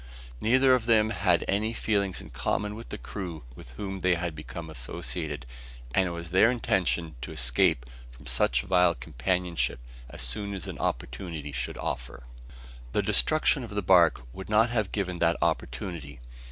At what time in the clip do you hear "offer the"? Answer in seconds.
11.77-13.03